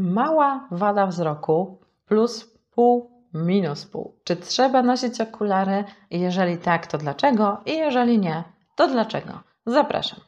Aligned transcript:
Mała 0.00 0.68
wada 0.70 1.06
wzroku 1.06 1.78
plus 2.06 2.54
pół 2.70 3.10
minus 3.34 3.86
pół. 3.86 4.14
Czy 4.24 4.36
trzeba 4.36 4.82
nosić 4.82 5.20
okulary? 5.20 5.84
Jeżeli 6.10 6.58
tak, 6.58 6.86
to 6.86 6.98
dlaczego? 6.98 7.60
I 7.66 7.78
jeżeli 7.78 8.18
nie, 8.18 8.44
to 8.76 8.88
dlaczego? 8.88 9.32
Zapraszam. 9.66 10.20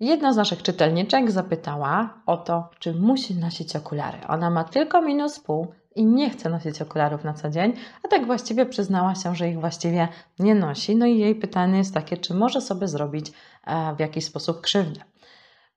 Jedna 0.00 0.32
z 0.32 0.36
naszych 0.36 0.62
czytelniczek 0.62 1.30
zapytała 1.30 2.22
o 2.26 2.36
to, 2.36 2.70
czy 2.78 2.94
musi 2.94 3.34
nosić 3.34 3.76
okulary. 3.76 4.18
Ona 4.28 4.50
ma 4.50 4.64
tylko 4.64 5.02
minus 5.02 5.40
pół 5.40 5.66
i 5.98 6.06
nie 6.06 6.30
chce 6.30 6.50
nosić 6.50 6.82
okularów 6.82 7.24
na 7.24 7.34
co 7.34 7.50
dzień, 7.50 7.72
a 8.04 8.08
tak 8.08 8.26
właściwie 8.26 8.66
przyznała 8.66 9.14
się, 9.14 9.34
że 9.34 9.48
ich 9.48 9.60
właściwie 9.60 10.08
nie 10.38 10.54
nosi. 10.54 10.96
No 10.96 11.06
i 11.06 11.18
jej 11.18 11.34
pytanie 11.34 11.78
jest 11.78 11.94
takie, 11.94 12.16
czy 12.16 12.34
może 12.34 12.60
sobie 12.60 12.88
zrobić 12.88 13.32
e, 13.66 13.94
w 13.96 14.00
jakiś 14.00 14.24
sposób 14.24 14.60
krzywdę. 14.60 15.00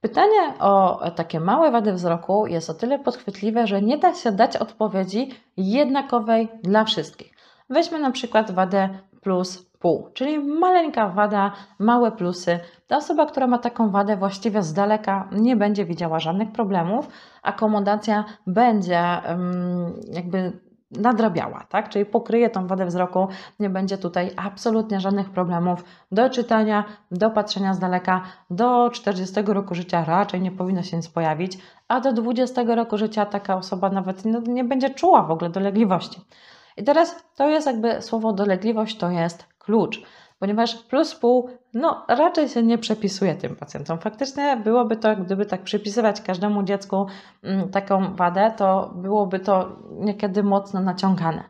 Pytanie 0.01 0.59
o 0.59 1.01
takie 1.15 1.39
małe 1.39 1.71
wady 1.71 1.93
wzroku 1.93 2.47
jest 2.47 2.69
o 2.69 2.73
tyle 2.73 2.99
podchwytliwe, 2.99 3.67
że 3.67 3.81
nie 3.81 3.97
da 3.97 4.15
się 4.15 4.31
dać 4.31 4.57
odpowiedzi 4.57 5.29
jednakowej 5.57 6.47
dla 6.63 6.83
wszystkich. 6.83 7.33
Weźmy 7.69 7.99
na 7.99 8.11
przykład 8.11 8.51
wadę 8.51 8.89
plus 9.21 9.70
pół, 9.81 10.09
czyli 10.13 10.39
maleńka 10.39 11.09
wada, 11.09 11.51
małe 11.79 12.11
plusy. 12.11 12.59
Ta 12.87 12.97
osoba, 12.97 13.25
która 13.25 13.47
ma 13.47 13.57
taką 13.57 13.89
wadę, 13.89 14.17
właściwie 14.17 14.63
z 14.63 14.73
daleka 14.73 15.27
nie 15.31 15.55
będzie 15.55 15.85
widziała 15.85 16.19
żadnych 16.19 16.51
problemów. 16.51 17.07
Akomodacja 17.43 18.25
będzie 18.47 19.21
jakby 20.13 20.59
nadrabiała, 20.91 21.65
tak? 21.69 21.89
Czyli 21.89 22.05
pokryje 22.05 22.49
tą 22.49 22.67
wadę 22.67 22.85
wzroku, 22.85 23.27
nie 23.59 23.69
będzie 23.69 23.97
tutaj 23.97 24.31
absolutnie 24.37 24.99
żadnych 24.99 25.29
problemów 25.29 25.83
do 26.11 26.29
czytania, 26.29 26.83
do 27.11 27.29
patrzenia 27.29 27.73
z 27.73 27.79
daleka. 27.79 28.21
Do 28.49 28.89
40 28.89 29.41
roku 29.41 29.75
życia 29.75 30.05
raczej 30.05 30.41
nie 30.41 30.51
powinno 30.51 30.83
się 30.83 30.97
nic 30.97 31.09
pojawić, 31.09 31.57
a 31.87 31.99
do 31.99 32.13
20 32.13 32.63
roku 32.63 32.97
życia 32.97 33.25
taka 33.25 33.55
osoba 33.55 33.89
nawet 33.89 34.25
nie, 34.25 34.39
nie 34.47 34.63
będzie 34.63 34.89
czuła 34.89 35.23
w 35.23 35.31
ogóle 35.31 35.49
dolegliwości. 35.49 36.21
I 36.77 36.83
teraz 36.83 37.23
to 37.35 37.49
jest 37.49 37.67
jakby 37.67 38.01
słowo 38.01 38.33
dolegliwość, 38.33 38.97
to 38.97 39.09
jest 39.09 39.50
klucz, 39.63 40.01
ponieważ 40.39 40.75
plus 40.75 41.15
pół, 41.15 41.49
no 41.73 42.05
raczej 42.07 42.49
się 42.49 42.63
nie 42.63 42.77
przepisuje 42.77 43.35
tym 43.35 43.55
pacjentom. 43.55 43.99
Faktycznie 43.99 44.57
byłoby 44.57 44.97
to, 44.97 45.15
gdyby 45.15 45.45
tak 45.45 45.61
przypisywać 45.61 46.21
każdemu 46.21 46.63
dziecku 46.63 47.05
mm, 47.43 47.69
taką 47.69 48.15
wadę, 48.15 48.53
to 48.57 48.93
byłoby 48.95 49.39
to 49.39 49.69
niekiedy 49.91 50.43
mocno 50.43 50.81
naciągane. 50.81 51.43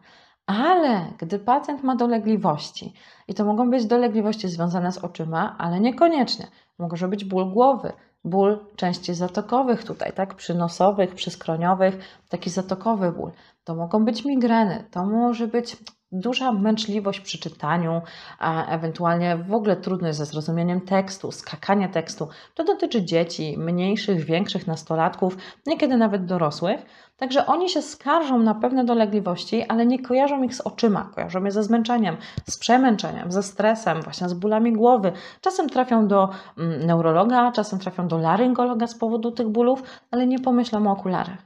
Ale 0.45 1.06
gdy 1.18 1.40
pacjent 1.40 1.84
ma 1.84 1.95
dolegliwości, 1.95 2.94
i 3.28 3.34
to 3.34 3.45
mogą 3.45 3.70
być 3.70 3.86
dolegliwości 3.86 4.48
związane 4.48 4.92
z 4.92 4.98
oczyma, 4.98 5.56
ale 5.58 5.80
niekoniecznie, 5.80 6.48
może 6.80 7.08
być 7.08 7.25
ból 7.25 7.52
głowy, 7.52 7.94
ból 8.23 8.59
części 8.75 9.14
zatokowych 9.14 9.84
tutaj, 9.84 10.14
tak, 10.14 10.36
przynosowych, 10.36 11.16
przyskroniowych, 11.16 12.22
taki 12.30 12.50
zatokowy 12.50 13.12
ból. 13.12 13.31
To 13.64 13.75
mogą 13.75 14.06
być 14.06 14.25
migreny, 14.25 14.84
to 14.92 15.06
może 15.06 15.48
być 15.48 15.78
duża 16.12 16.52
męczliwość 16.52 17.20
przy 17.20 17.40
czytaniu, 17.40 18.02
a 18.40 18.66
ewentualnie 18.66 19.38
w 19.38 19.54
ogóle 19.54 19.76
trudność 19.76 20.18
ze 20.18 20.26
zrozumieniem 20.26 20.81
tekstu, 20.81 21.31
skakanie 21.31 21.90
tekstu. 21.90 22.28
To 22.56 22.64
dotyczy 22.64 23.06
dzieci, 23.06 23.56
mniejszych, 23.58 24.26
większych, 24.26 24.68
nastolatków, 24.68 25.38
niekiedy 25.68 25.98
nawet 25.98 26.26
dorosłych. 26.26 26.86
Także 27.18 27.45
oni 27.45 27.70
się 27.70 27.81
skarżą 27.81 28.40
na 28.40 28.56
pewne 28.56 28.86
dolegliwości, 28.86 29.64
ale 29.64 29.86
nie 29.86 30.00
kojarzą 30.00 30.44
ich 30.44 30.56
z 30.56 30.62
oczyma, 30.62 31.09
kojarzą 31.16 31.44
je 31.44 31.52
ze 31.52 31.64
zmęczeniem, 31.64 32.18
z 32.50 32.58
przemęczeniem, 32.58 33.31
ze 33.31 33.44
stresem, 33.44 34.02
właśnie 34.02 34.30
z 34.30 34.34
bólami 34.34 34.73
głowy. 34.73 35.12
Czasem 35.42 35.70
trafią 35.70 36.08
do 36.08 36.30
mm, 36.58 36.86
neurologa, 36.86 37.52
czasem 37.52 37.80
trafią 37.80 38.08
do 38.08 38.18
laryngologa 38.18 38.88
z 38.88 38.96
powodu 38.96 39.31
tych 39.31 39.48
bólów, 39.48 39.84
ale 40.12 40.28
nie 40.28 40.40
pomyślą 40.40 40.88
o 40.88 40.92
okularach. 40.92 41.38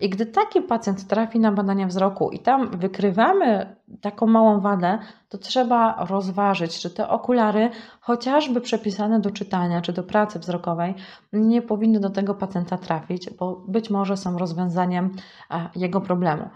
I 0.00 0.10
gdy 0.10 0.26
taki 0.26 0.62
pacjent 0.62 1.06
trafi 1.06 1.40
na 1.40 1.52
badania 1.52 1.86
wzroku 1.86 2.30
i 2.30 2.38
tam 2.38 2.70
wykrywamy 2.70 3.76
taką 4.00 4.26
małą 4.26 4.60
wadę, 4.60 4.98
to 5.28 5.38
trzeba 5.38 6.04
rozważyć, 6.08 6.78
czy 6.78 6.90
te 6.90 7.08
okulary, 7.08 7.70
chociażby 8.00 8.60
przepisane 8.60 9.20
do 9.20 9.30
czytania 9.30 9.80
czy 9.80 9.92
do 9.92 10.02
pracy 10.02 10.38
wzrokowej, 10.38 10.94
nie 11.32 11.62
powinny 11.62 12.00
do 12.00 12.10
tego 12.10 12.34
pacjenta 12.34 12.78
trafić, 12.78 13.30
bo 13.30 13.64
być 13.68 13.90
może 13.90 14.16
są 14.16 14.38
rozwiązaniem 14.38 15.16
e, 15.50 15.68
jego 15.76 16.00
problemu. 16.00 16.48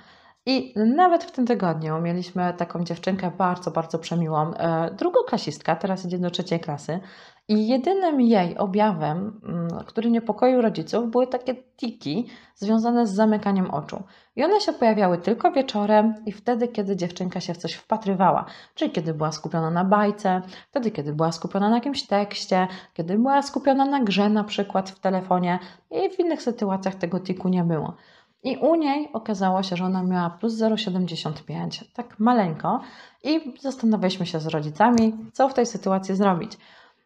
I 0.46 0.74
nawet 0.96 1.24
w 1.24 1.30
tym 1.30 1.46
tygodniu 1.46 2.00
mieliśmy 2.00 2.54
taką 2.56 2.84
dziewczynkę 2.84 3.30
bardzo, 3.38 3.70
bardzo 3.70 3.98
przemiłą, 3.98 4.54
e, 4.54 4.90
drugoklasistka, 4.94 5.76
teraz 5.76 6.04
idzie 6.04 6.18
do 6.18 6.30
trzeciej 6.30 6.60
klasy 6.60 7.00
i 7.48 7.68
jedynym 7.68 8.20
jej 8.20 8.58
objawem, 8.58 9.40
mm, 9.44 9.59
który 9.86 10.10
niepokoił 10.10 10.62
rodziców, 10.62 11.10
były 11.10 11.26
takie 11.26 11.54
tiki 11.54 12.26
związane 12.54 13.06
z 13.06 13.14
zamykaniem 13.14 13.70
oczu. 13.70 14.02
I 14.36 14.44
one 14.44 14.60
się 14.60 14.72
pojawiały 14.72 15.18
tylko 15.18 15.52
wieczorem 15.52 16.14
i 16.26 16.32
wtedy, 16.32 16.68
kiedy 16.68 16.96
dziewczynka 16.96 17.40
się 17.40 17.54
w 17.54 17.56
coś 17.56 17.72
wpatrywała. 17.72 18.44
Czyli 18.74 18.90
kiedy 18.90 19.14
była 19.14 19.32
skupiona 19.32 19.70
na 19.70 19.84
bajce, 19.84 20.42
wtedy, 20.70 20.90
kiedy 20.90 21.12
była 21.12 21.32
skupiona 21.32 21.68
na 21.68 21.76
jakimś 21.76 22.06
tekście, 22.06 22.68
kiedy 22.94 23.18
była 23.18 23.42
skupiona 23.42 23.84
na 23.84 24.00
grze, 24.00 24.28
na 24.28 24.44
przykład 24.44 24.90
w 24.90 25.00
telefonie 25.00 25.58
i 25.90 26.10
w 26.10 26.20
innych 26.20 26.42
sytuacjach 26.42 26.94
tego 26.94 27.20
tiku 27.20 27.48
nie 27.48 27.64
było. 27.64 27.94
I 28.42 28.56
u 28.56 28.74
niej 28.74 29.08
okazało 29.12 29.62
się, 29.62 29.76
że 29.76 29.84
ona 29.84 30.02
miała 30.02 30.30
plus 30.30 30.54
0,75, 30.54 31.84
tak 31.94 32.18
maleńko, 32.18 32.80
i 33.24 33.54
zastanawialiśmy 33.60 34.26
się 34.26 34.40
z 34.40 34.46
rodzicami, 34.46 35.16
co 35.32 35.48
w 35.48 35.54
tej 35.54 35.66
sytuacji 35.66 36.16
zrobić. 36.16 36.52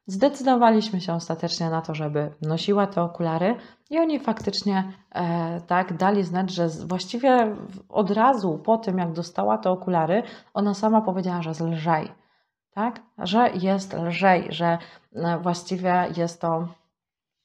Zdecydowaliśmy 0.07 1.01
się 1.01 1.13
ostatecznie 1.13 1.71
na 1.71 1.83
to, 1.83 1.95
żeby 1.95 2.31
nosiła 2.43 2.87
te 2.87 3.03
okulary 3.03 3.57
i 3.91 3.99
oni 3.99 4.21
faktycznie 4.21 4.93
e, 5.11 5.61
tak 5.61 5.97
dali 5.97 6.23
znać, 6.23 6.51
że 6.51 6.69
właściwie 6.69 7.57
od 7.89 8.11
razu 8.11 8.59
po 8.59 8.79
tym, 8.79 8.99
jak 8.99 9.13
dostała 9.13 9.59
te 9.59 9.71
okulary, 9.71 10.23
ona 10.55 10.75
sama 10.75 11.01
powiedziała, 11.01 11.43
że 11.43 11.51
jest 11.51 11.61
lżej, 11.61 12.13
tak? 12.75 13.01
Że 13.19 13.51
jest 13.55 13.93
lżej, 13.93 14.47
że 14.49 14.79
e, 15.15 15.39
właściwie 15.39 16.09
jest 16.17 16.41
to, 16.41 16.69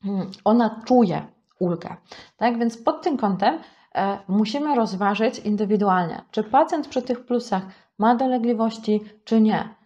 hmm, 0.04 0.32
ona 0.44 0.82
czuje 0.86 1.28
ulgę, 1.60 1.96
tak? 2.38 2.60
Więc 2.60 2.78
pod 2.78 3.02
tym 3.02 3.18
kątem 3.18 3.60
e, 3.96 4.18
musimy 4.28 4.76
rozważyć 4.76 5.40
indywidualnie, 5.40 6.22
czy 6.32 6.44
pacjent 6.44 6.88
przy 6.88 7.02
tych 7.02 7.26
plusach 7.26 7.64
ma 7.98 8.16
dolegliwości, 8.16 9.02
czy 9.24 9.42
nie 9.42 9.79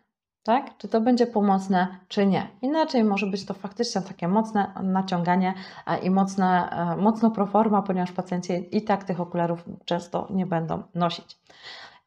tak? 0.43 0.77
Czy 0.77 0.87
to 0.87 1.01
będzie 1.01 1.27
pomocne, 1.27 1.87
czy 2.07 2.25
nie. 2.25 2.47
Inaczej 2.61 3.03
może 3.03 3.27
być 3.27 3.45
to 3.45 3.53
faktycznie 3.53 4.01
takie 4.01 4.27
mocne 4.27 4.73
naciąganie 4.83 5.53
i 6.03 6.09
mocne, 6.09 6.69
e, 6.69 6.97
mocno 6.97 7.31
proforma, 7.31 7.81
ponieważ 7.81 8.11
pacjenci 8.11 8.77
i 8.77 8.81
tak 8.81 9.03
tych 9.03 9.19
okularów 9.19 9.65
często 9.85 10.27
nie 10.29 10.45
będą 10.45 10.83
nosić. 10.95 11.37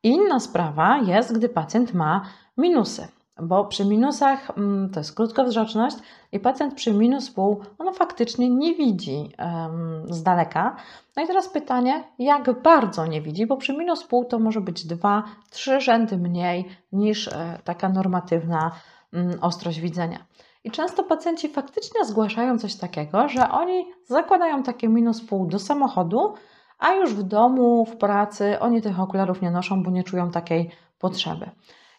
Inna 0.02 0.40
sprawa 0.40 0.98
jest, 0.98 1.38
gdy 1.38 1.48
pacjent 1.48 1.94
ma 1.94 2.22
minusy 2.56 3.08
bo 3.42 3.64
przy 3.64 3.84
minusach 3.84 4.50
mm, 4.58 4.90
to 4.90 5.00
jest 5.00 5.14
krótkowzroczność 5.14 5.96
i 6.32 6.40
pacjent 6.40 6.74
przy 6.74 6.92
minus 6.92 7.30
pół, 7.30 7.60
on 7.78 7.94
faktycznie 7.94 8.50
nie 8.50 8.74
widzi 8.74 9.32
um, 9.38 10.14
z 10.14 10.22
daleka. 10.22 10.76
No 11.16 11.22
i 11.22 11.26
teraz 11.26 11.48
pytanie, 11.48 12.04
jak 12.18 12.62
bardzo 12.62 13.06
nie 13.06 13.22
widzi, 13.22 13.46
bo 13.46 13.56
przy 13.56 13.72
minus 13.72 14.04
pół 14.04 14.24
to 14.24 14.38
może 14.38 14.60
być 14.60 14.86
dwa, 14.86 15.22
trzy 15.50 15.80
rzędy 15.80 16.16
mniej 16.18 16.68
niż 16.92 17.28
e, 17.28 17.58
taka 17.64 17.88
normatywna 17.88 18.70
um, 19.12 19.38
ostrość 19.40 19.80
widzenia. 19.80 20.18
I 20.64 20.70
często 20.70 21.04
pacjenci 21.04 21.48
faktycznie 21.48 22.04
zgłaszają 22.04 22.58
coś 22.58 22.74
takiego, 22.74 23.28
że 23.28 23.50
oni 23.50 23.86
zakładają 24.04 24.62
takie 24.62 24.88
minus 24.88 25.20
pół 25.20 25.46
do 25.46 25.58
samochodu, 25.58 26.34
a 26.78 26.92
już 26.92 27.14
w 27.14 27.22
domu, 27.22 27.84
w 27.84 27.96
pracy 27.96 28.60
oni 28.60 28.82
tych 28.82 29.00
okularów 29.00 29.42
nie 29.42 29.50
noszą, 29.50 29.82
bo 29.82 29.90
nie 29.90 30.04
czują 30.04 30.30
takiej 30.30 30.70
potrzeby. 30.98 31.50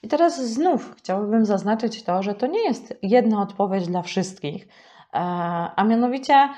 I 0.04 0.08
teraz 0.08 0.46
znów 0.46 0.96
chciałabym 0.98 1.46
zaznaczyć 1.46 2.04
to, 2.04 2.24
że 2.24 2.36
to 2.36 2.48
nie 2.48 2.64
jest 2.64 2.94
jedna 3.02 3.42
odpowiedź 3.42 3.88
dla 3.88 4.02
wszystkich, 4.02 4.68
e, 5.14 5.18
a 5.76 5.84
mianowicie 5.84 6.50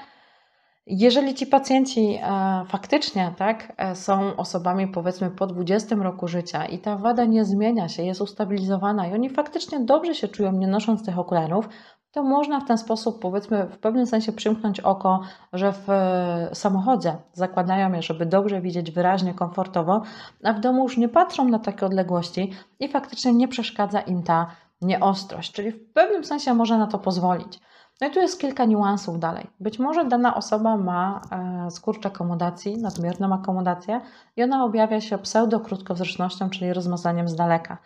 jeżeli 0.90 1.34
ci 1.34 1.48
pacjenci 1.48 2.20
e, 2.22 2.64
faktycznie 2.68 3.34
tak, 3.38 3.74
e, 3.78 3.96
są 3.96 4.36
osobami 4.36 4.88
powiedzmy 4.88 5.32
po 5.32 5.48
20 5.48 5.96
roku 5.96 6.28
życia 6.28 6.66
i 6.66 6.80
ta 6.80 6.96
wada 6.96 7.26
nie 7.26 7.46
zmienia 7.46 7.90
się, 7.90 8.04
jest 8.04 8.22
ustabilizowana 8.22 9.08
i 9.08 9.14
oni 9.14 9.30
faktycznie 9.30 9.80
dobrze 9.80 10.16
się 10.16 10.28
czują 10.28 10.52
nie 10.52 10.68
nosząc 10.68 11.06
tych 11.06 11.20
okularów, 11.20 11.70
to 12.12 12.24
można 12.24 12.60
w 12.60 12.68
ten 12.68 12.78
sposób, 12.78 13.22
powiedzmy, 13.22 13.66
w 13.66 13.78
pewnym 13.78 14.08
sensie 14.08 14.32
przymknąć 14.32 14.80
oko, 14.80 15.22
że 15.54 15.74
w 15.74 15.90
e, 15.90 16.50
samochodzie 16.54 17.18
zakładają 17.34 17.94
je, 17.94 18.02
żeby 18.02 18.26
dobrze 18.26 18.62
widzieć 18.62 18.92
wyraźnie, 18.92 19.34
komfortowo, 19.34 20.02
a 20.44 20.54
w 20.54 20.60
domu 20.60 20.84
już 20.84 20.98
nie 20.98 21.10
patrzą 21.10 21.48
na 21.48 21.60
takie 21.60 21.86
odległości 21.86 22.52
i 22.80 22.88
faktycznie 22.88 23.34
nie 23.34 23.48
przeszkadza 23.48 24.02
im 24.02 24.24
ta 24.24 24.48
nieostrość, 24.82 25.52
czyli 25.52 25.72
w 25.72 25.94
pewnym 25.94 26.24
sensie 26.24 26.54
można 26.54 26.78
na 26.78 26.88
to 26.88 27.00
pozwolić. 27.00 27.60
No 28.02 28.08
i 28.08 28.12
tu 28.12 28.20
jest 28.20 28.40
kilka 28.40 28.66
niuansów 28.66 29.20
dalej. 29.20 29.48
Być 29.60 29.80
może 29.80 30.06
dana 30.06 30.36
osoba 30.36 30.78
ma 30.78 31.22
e, 31.32 31.72
skurcz 31.72 32.06
akomodacji, 32.06 32.78
nadmierną 32.78 33.34
akomodację 33.34 34.02
i 34.36 34.44
ona 34.44 34.66
objawia 34.66 35.02
się 35.02 35.18
pseudokrótkowzrocznością, 35.18 36.50
czyli 36.50 36.74
rozmazaniem 36.74 37.28
z 37.28 37.36
daleka. 37.36 37.78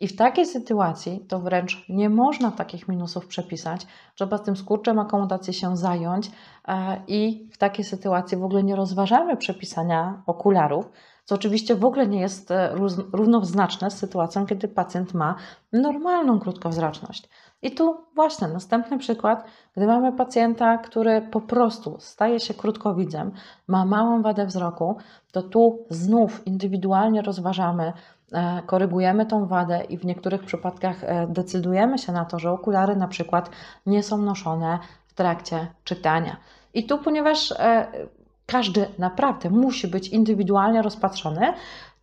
I 0.00 0.08
w 0.08 0.16
takiej 0.16 0.46
sytuacji 0.46 1.24
to 1.28 1.40
wręcz 1.40 1.88
nie 1.88 2.10
można 2.10 2.50
takich 2.50 2.88
minusów 2.88 3.26
przepisać. 3.26 3.86
Trzeba 4.14 4.38
z 4.38 4.42
tym 4.42 4.56
skurczem 4.56 4.98
akomodacji 4.98 5.54
się 5.54 5.76
zająć 5.76 6.30
e, 6.68 7.02
i 7.06 7.48
w 7.52 7.58
takiej 7.58 7.84
sytuacji 7.84 8.38
w 8.38 8.44
ogóle 8.44 8.62
nie 8.62 8.76
rozważamy 8.76 9.36
przepisania 9.36 10.22
okularów, 10.26 10.90
co 11.24 11.34
oczywiście 11.34 11.74
w 11.74 11.84
ogóle 11.84 12.06
nie 12.06 12.20
jest 12.20 12.50
e, 12.50 12.74
równoznaczne 13.12 13.90
z 13.90 13.98
sytuacją, 13.98 14.46
kiedy 14.46 14.68
pacjent 14.68 15.14
ma 15.14 15.34
normalną 15.72 16.40
krótkowzroczność. 16.40 17.28
I 17.62 17.70
tu 17.70 17.96
właśnie 18.14 18.48
następny 18.48 18.98
przykład, 18.98 19.44
gdy 19.76 19.86
mamy 19.86 20.12
pacjenta, 20.12 20.78
który 20.78 21.22
po 21.22 21.40
prostu 21.40 21.96
staje 22.00 22.40
się 22.40 22.54
krótkowidzem, 22.54 23.32
ma 23.68 23.84
małą 23.84 24.22
wadę 24.22 24.46
wzroku, 24.46 24.96
to 25.32 25.42
tu 25.42 25.86
znów 25.90 26.46
indywidualnie 26.46 27.22
rozważamy, 27.22 27.92
korygujemy 28.66 29.26
tą 29.26 29.46
wadę 29.46 29.84
i 29.84 29.98
w 29.98 30.04
niektórych 30.04 30.42
przypadkach 30.44 31.04
e, 31.04 31.26
decydujemy 31.26 31.98
się 31.98 32.12
na 32.12 32.24
to, 32.24 32.38
że 32.38 32.50
okulary 32.50 32.96
na 32.96 33.08
przykład 33.08 33.50
nie 33.86 34.02
są 34.02 34.18
noszone 34.18 34.78
w 35.06 35.14
trakcie 35.14 35.66
czytania. 35.84 36.36
I 36.74 36.86
tu, 36.86 36.98
ponieważ 36.98 37.54
każdy 38.50 38.86
naprawdę 38.98 39.50
musi 39.50 39.88
być 39.88 40.08
indywidualnie 40.08 40.82
rozpatrzony, 40.82 41.52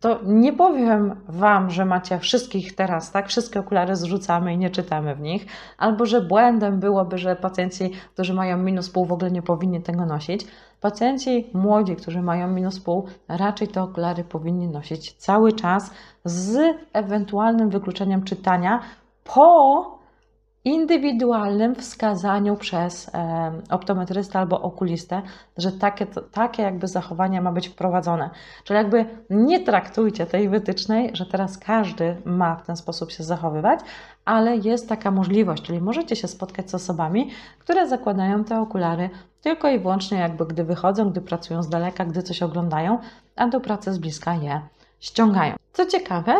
to 0.00 0.20
nie 0.24 0.52
powiem 0.52 1.16
Wam, 1.28 1.70
że 1.70 1.84
macie 1.84 2.18
wszystkich 2.18 2.74
teraz, 2.74 3.12
tak? 3.12 3.28
Wszystkie 3.28 3.60
okulary 3.60 3.96
zrzucamy 3.96 4.54
i 4.54 4.58
nie 4.58 4.70
czytamy 4.70 5.14
w 5.14 5.20
nich, 5.20 5.46
albo 5.78 6.06
że 6.06 6.20
błędem 6.20 6.80
byłoby, 6.80 7.18
że 7.18 7.36
pacjenci, 7.36 7.90
którzy 8.12 8.34
mają 8.34 8.58
minus 8.58 8.90
pół, 8.90 9.04
w 9.04 9.12
ogóle 9.12 9.30
nie 9.30 9.42
powinni 9.42 9.82
tego 9.82 10.06
nosić. 10.06 10.46
Pacjenci 10.80 11.50
młodzi, 11.54 11.96
którzy 11.96 12.22
mają 12.22 12.48
minus 12.48 12.80
pół, 12.80 13.06
raczej 13.28 13.68
te 13.68 13.82
okulary 13.82 14.24
powinni 14.24 14.68
nosić 14.68 15.12
cały 15.12 15.52
czas 15.52 15.90
z 16.24 16.76
ewentualnym 16.92 17.70
wykluczeniem 17.70 18.24
czytania 18.24 18.80
po 19.24 19.95
indywidualnym 20.66 21.74
wskazaniu 21.74 22.56
przez 22.56 23.10
e, 23.14 23.52
optometrystę 23.70 24.38
albo 24.38 24.60
okulistę, 24.60 25.22
że 25.56 25.72
takie, 25.72 26.06
takie 26.32 26.62
jakby 26.62 26.88
zachowanie 26.88 27.40
ma 27.40 27.52
być 27.52 27.68
wprowadzone. 27.68 28.30
Czyli 28.64 28.76
jakby 28.76 29.04
nie 29.30 29.60
traktujcie 29.60 30.26
tej 30.26 30.48
wytycznej, 30.48 31.10
że 31.12 31.26
teraz 31.26 31.58
każdy 31.58 32.16
ma 32.24 32.56
w 32.56 32.66
ten 32.66 32.76
sposób 32.76 33.10
się 33.10 33.24
zachowywać, 33.24 33.80
ale 34.24 34.56
jest 34.56 34.88
taka 34.88 35.10
możliwość, 35.10 35.62
czyli 35.62 35.80
możecie 35.80 36.16
się 36.16 36.28
spotkać 36.28 36.70
z 36.70 36.74
osobami, 36.74 37.30
które 37.58 37.88
zakładają 37.88 38.44
te 38.44 38.60
okulary 38.60 39.10
tylko 39.42 39.68
i 39.68 39.78
wyłącznie 39.78 40.18
jakby 40.18 40.46
gdy 40.46 40.64
wychodzą, 40.64 41.10
gdy 41.10 41.20
pracują 41.20 41.62
z 41.62 41.68
daleka, 41.68 42.04
gdy 42.04 42.22
coś 42.22 42.42
oglądają, 42.42 42.98
a 43.36 43.48
do 43.48 43.60
pracy 43.60 43.92
z 43.92 43.98
bliska 43.98 44.34
je 44.34 44.60
ściągają. 45.00 45.54
Co 45.72 45.86
ciekawe, 45.86 46.34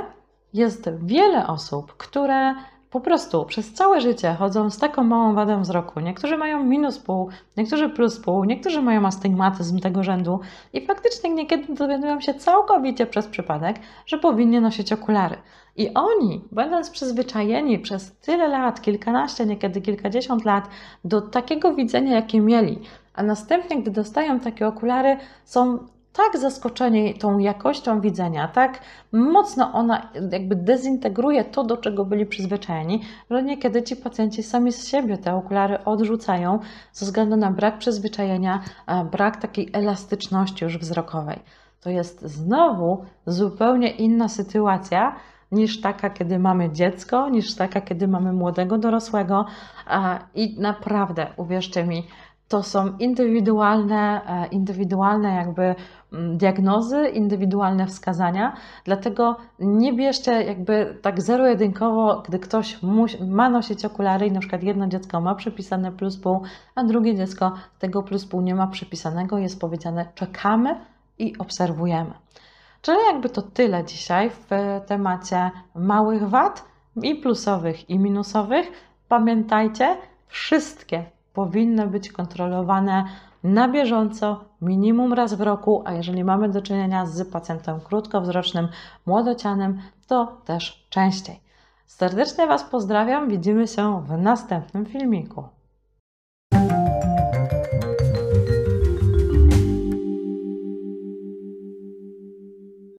jest 0.54 0.90
wiele 1.02 1.46
osób, 1.46 1.96
które 1.96 2.54
po 2.90 3.00
prostu 3.00 3.44
przez 3.44 3.72
całe 3.72 4.00
życie 4.00 4.34
chodzą 4.38 4.70
z 4.70 4.78
taką 4.78 5.04
małą 5.04 5.34
wadą 5.34 5.62
wzroku. 5.62 6.00
Niektórzy 6.00 6.36
mają 6.36 6.64
minus 6.64 6.98
pół, 6.98 7.28
niektórzy 7.56 7.88
plus 7.88 8.20
pół, 8.20 8.44
niektórzy 8.44 8.82
mają 8.82 9.06
astygmatyzm 9.06 9.78
tego 9.78 10.02
rzędu 10.02 10.40
i 10.72 10.86
faktycznie 10.86 11.30
niekiedy 11.30 11.74
dowiadują 11.74 12.20
się 12.20 12.34
całkowicie 12.34 13.06
przez 13.06 13.26
przypadek, 13.26 13.76
że 14.06 14.18
powinni 14.18 14.60
nosić 14.60 14.92
okulary. 14.92 15.36
I 15.76 15.94
oni, 15.94 16.44
będąc 16.52 16.90
przyzwyczajeni 16.90 17.78
przez 17.78 18.18
tyle 18.18 18.48
lat, 18.48 18.80
kilkanaście, 18.80 19.46
niekiedy 19.46 19.80
kilkadziesiąt 19.80 20.44
lat, 20.44 20.68
do 21.04 21.20
takiego 21.20 21.74
widzenia, 21.74 22.14
jakie 22.14 22.40
mieli, 22.40 22.80
a 23.14 23.22
następnie, 23.22 23.82
gdy 23.82 23.90
dostają 23.90 24.40
takie 24.40 24.66
okulary, 24.66 25.16
są 25.44 25.78
tak 26.16 26.38
zaskoczeni 26.38 27.14
tą 27.14 27.38
jakością 27.38 28.00
widzenia, 28.00 28.48
tak 28.48 28.80
mocno 29.12 29.72
ona 29.72 30.10
jakby 30.32 30.56
dezintegruje 30.56 31.44
to, 31.44 31.64
do 31.64 31.76
czego 31.76 32.04
byli 32.04 32.26
przyzwyczajeni, 32.26 33.02
że 33.30 33.42
niekiedy 33.42 33.82
ci 33.82 33.96
pacjenci 33.96 34.42
sami 34.42 34.72
z 34.72 34.88
siebie 34.88 35.18
te 35.18 35.34
okulary 35.34 35.84
odrzucają 35.84 36.58
ze 36.92 37.06
względu 37.06 37.36
na 37.36 37.50
brak 37.50 37.78
przyzwyczajenia, 37.78 38.62
brak 39.12 39.36
takiej 39.36 39.70
elastyczności 39.72 40.64
już 40.64 40.78
wzrokowej. 40.78 41.38
To 41.80 41.90
jest 41.90 42.22
znowu 42.22 43.04
zupełnie 43.26 43.90
inna 43.90 44.28
sytuacja 44.28 45.16
niż 45.52 45.80
taka, 45.80 46.10
kiedy 46.10 46.38
mamy 46.38 46.72
dziecko, 46.72 47.28
niż 47.30 47.54
taka, 47.54 47.80
kiedy 47.80 48.08
mamy 48.08 48.32
młodego 48.32 48.78
dorosłego. 48.78 49.46
I 50.34 50.60
naprawdę, 50.60 51.26
uwierzcie 51.36 51.84
mi, 51.84 52.06
to 52.48 52.62
są 52.62 52.96
indywidualne, 52.98 54.20
e, 54.26 54.46
indywidualne 54.46 55.34
jakby 55.34 55.74
diagnozy, 56.32 57.08
indywidualne 57.08 57.86
wskazania, 57.86 58.56
dlatego 58.84 59.36
nie 59.58 59.92
bierzcie 59.92 60.42
jakby 60.42 60.98
tak 61.02 61.22
zero-jedynkowo, 61.22 62.22
gdy 62.28 62.38
ktoś 62.38 62.78
ma 63.26 63.50
nosić 63.50 63.84
okulary 63.84 64.26
i 64.26 64.32
na 64.32 64.40
przykład 64.40 64.62
jedno 64.62 64.86
dziecko 64.86 65.20
ma 65.20 65.34
przypisane 65.34 65.92
plus 65.92 66.16
pół, 66.16 66.42
a 66.74 66.84
drugie 66.84 67.14
dziecko 67.14 67.52
tego 67.78 68.02
plus 68.02 68.26
pół 68.26 68.40
nie 68.40 68.54
ma 68.54 68.66
przypisanego, 68.66 69.38
jest 69.38 69.60
powiedziane 69.60 70.06
czekamy 70.14 70.80
i 71.18 71.38
obserwujemy. 71.38 72.14
Czyli 72.82 72.98
jakby 73.12 73.28
to 73.28 73.42
tyle 73.42 73.84
dzisiaj 73.84 74.30
w 74.30 74.50
temacie 74.86 75.50
małych 75.74 76.28
wad 76.28 76.64
i 77.02 77.14
plusowych 77.14 77.90
i 77.90 77.98
minusowych. 77.98 78.66
Pamiętajcie, 79.08 79.96
wszystkie 80.26 81.04
powinny 81.32 81.86
być 81.86 82.12
kontrolowane 82.12 83.04
na 83.44 83.68
bieżąco, 83.68 84.44
minimum 84.60 85.12
raz 85.12 85.34
w 85.34 85.40
roku, 85.40 85.82
a 85.84 85.92
jeżeli 85.92 86.24
mamy 86.24 86.48
do 86.48 86.62
czynienia 86.62 87.06
z 87.06 87.28
pacjentem 87.30 87.80
krótkowzrocznym, 87.80 88.68
młodocianym, 89.06 89.80
to 90.06 90.40
też 90.44 90.86
częściej. 90.90 91.40
Serdecznie 91.86 92.46
Was 92.46 92.64
pozdrawiam, 92.64 93.28
widzimy 93.28 93.68
się 93.68 94.02
w 94.06 94.18
następnym 94.18 94.86
filmiku. 94.86 95.55